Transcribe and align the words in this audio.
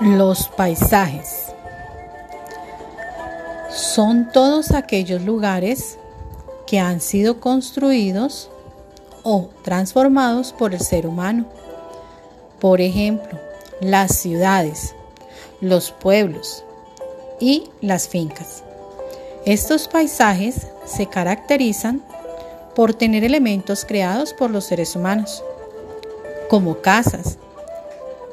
Los 0.00 0.48
paisajes 0.48 1.46
son 3.70 4.30
todos 4.30 4.72
aquellos 4.72 5.22
lugares 5.22 5.96
que 6.66 6.78
han 6.78 7.00
sido 7.00 7.40
construidos 7.40 8.50
o 9.22 9.48
transformados 9.62 10.52
por 10.52 10.74
el 10.74 10.80
ser 10.80 11.06
humano. 11.06 11.46
Por 12.60 12.82
ejemplo, 12.82 13.38
las 13.80 14.14
ciudades, 14.16 14.94
los 15.62 15.92
pueblos 15.92 16.62
y 17.40 17.70
las 17.80 18.06
fincas. 18.06 18.62
Estos 19.46 19.88
paisajes 19.88 20.66
se 20.84 21.06
caracterizan 21.06 22.02
por 22.74 22.92
tener 22.92 23.24
elementos 23.24 23.86
creados 23.86 24.34
por 24.34 24.50
los 24.50 24.66
seres 24.66 24.94
humanos, 24.94 25.42
como 26.50 26.82
casas, 26.82 27.38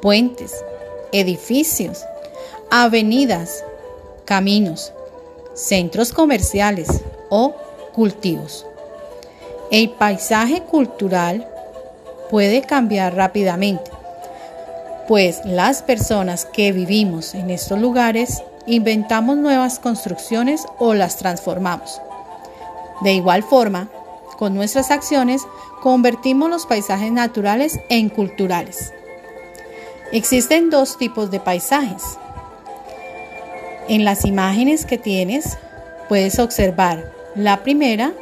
puentes, 0.02 0.62
edificios, 1.14 2.04
avenidas, 2.70 3.64
caminos, 4.24 4.92
centros 5.54 6.12
comerciales 6.12 6.88
o 7.30 7.54
cultivos. 7.94 8.66
El 9.70 9.90
paisaje 9.90 10.62
cultural 10.62 11.48
puede 12.30 12.62
cambiar 12.62 13.14
rápidamente, 13.14 13.92
pues 15.06 15.40
las 15.44 15.82
personas 15.82 16.46
que 16.46 16.72
vivimos 16.72 17.34
en 17.34 17.50
estos 17.50 17.78
lugares 17.78 18.42
inventamos 18.66 19.36
nuevas 19.36 19.78
construcciones 19.78 20.66
o 20.78 20.94
las 20.94 21.16
transformamos. 21.16 22.00
De 23.02 23.12
igual 23.12 23.44
forma, 23.44 23.88
con 24.36 24.54
nuestras 24.54 24.90
acciones 24.90 25.42
convertimos 25.80 26.50
los 26.50 26.66
paisajes 26.66 27.12
naturales 27.12 27.78
en 27.88 28.08
culturales. 28.08 28.92
Existen 30.14 30.70
dos 30.70 30.96
tipos 30.96 31.32
de 31.32 31.40
paisajes. 31.40 32.20
En 33.88 34.04
las 34.04 34.24
imágenes 34.24 34.86
que 34.86 34.96
tienes 34.96 35.58
puedes 36.08 36.38
observar 36.38 37.10
la 37.34 37.64
primera, 37.64 38.12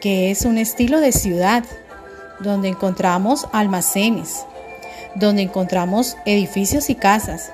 que 0.00 0.30
es 0.30 0.44
un 0.44 0.56
estilo 0.56 1.00
de 1.00 1.10
ciudad, 1.10 1.64
donde 2.38 2.68
encontramos 2.68 3.48
almacenes, 3.50 4.46
donde 5.16 5.42
encontramos 5.42 6.16
edificios 6.26 6.90
y 6.90 6.94
casas, 6.94 7.50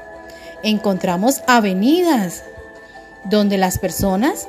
encontramos 0.62 1.41
avenidas, 1.47 2.45
donde 3.25 3.56
las 3.56 3.78
personas 3.78 4.48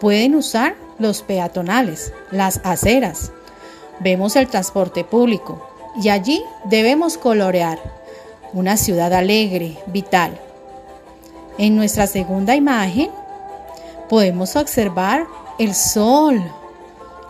pueden 0.00 0.34
usar 0.34 0.74
los 0.98 1.22
peatonales, 1.22 2.12
las 2.32 2.60
aceras. 2.64 3.30
Vemos 4.00 4.34
el 4.34 4.48
transporte 4.48 5.04
público 5.04 5.64
y 6.02 6.08
allí 6.08 6.42
debemos 6.64 7.16
colorear 7.16 7.78
una 8.52 8.76
ciudad 8.76 9.12
alegre, 9.12 9.76
vital. 9.86 10.38
En 11.58 11.76
nuestra 11.76 12.06
segunda 12.06 12.54
imagen 12.54 13.10
podemos 14.08 14.56
observar 14.56 15.26
el 15.58 15.74
sol, 15.74 16.42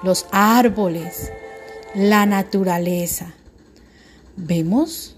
los 0.03 0.27
árboles, 0.31 1.31
la 1.95 2.27
naturaleza. 2.27 3.27
Vemos 4.36 5.17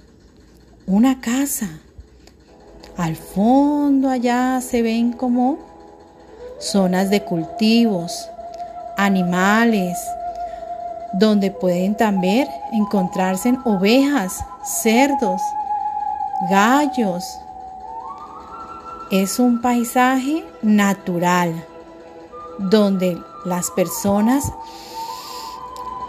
una 0.86 1.20
casa. 1.20 1.68
Al 2.96 3.16
fondo 3.16 4.08
allá 4.08 4.60
se 4.60 4.83
ven 4.83 5.12
como 5.12 5.58
zonas 6.58 7.10
de 7.10 7.22
cultivos, 7.22 8.28
animales, 8.96 9.96
donde 11.12 11.50
pueden 11.50 11.96
también 11.96 12.48
encontrarse 12.72 13.56
ovejas, 13.64 14.44
cerdos, 14.64 15.40
gallos. 16.50 17.41
Es 19.11 19.39
un 19.39 19.61
paisaje 19.61 20.45
natural 20.62 21.67
donde 22.58 23.20
las 23.45 23.70
personas 23.70 24.52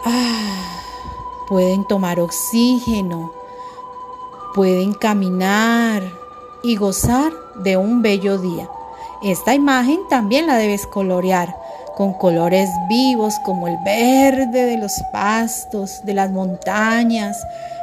ah, 0.04 0.80
pueden 1.48 1.86
tomar 1.86 2.20
oxígeno, 2.20 3.32
pueden 4.54 4.92
caminar 4.92 6.02
y 6.62 6.76
gozar 6.76 7.32
de 7.56 7.76
un 7.76 8.02
bello 8.02 8.38
día. 8.38 8.68
Esta 9.22 9.54
imagen 9.54 10.00
también 10.08 10.46
la 10.46 10.56
debes 10.56 10.86
colorear 10.86 11.56
con 11.96 12.14
colores 12.14 12.70
vivos 12.88 13.38
como 13.44 13.68
el 13.68 13.76
verde 13.84 14.64
de 14.64 14.78
los 14.78 15.02
pastos, 15.12 16.00
de 16.04 16.14
las 16.14 16.30
montañas, 16.30 17.36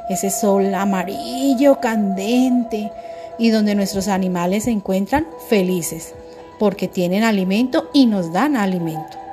ese 0.10 0.30
sol 0.30 0.74
amarillo 0.74 1.80
candente 1.80 2.92
y 3.38 3.50
donde 3.50 3.76
nuestros 3.76 4.08
animales 4.08 4.64
se 4.66 4.72
encuentran 4.72 5.28
felices 5.48 6.14
porque 6.60 6.88
tienen 6.88 7.24
alimento 7.24 7.90
y 7.94 8.06
nos 8.08 8.32
dan 8.32 8.56
alimento. 8.56 9.27